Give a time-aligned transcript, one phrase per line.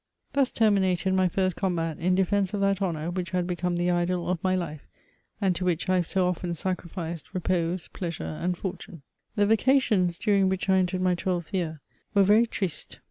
[0.33, 4.27] Thus terminated my first combat in defence of that honour which had become the idol
[4.27, 4.87] of my life,
[5.39, 9.03] and to which I have so often sacrificed repose, pleasure, and fortune.
[9.35, 11.81] The vacations, during which I entered my twelfth year,
[12.15, 12.97] were very triste.